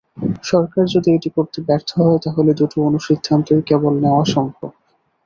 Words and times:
সরকার 0.43 0.83
যদি 0.87 1.09
এটি 1.13 1.29
করতে 1.35 1.59
ব্যর্থ 1.67 1.89
হয়, 1.99 2.19
তাহলে 2.25 2.51
দুটো 2.59 2.77
অনুসিদ্ধান্তই 2.89 3.61
কেবল 3.69 3.93
নেওয়া 4.03 4.23
সম্ভব। 4.27 4.69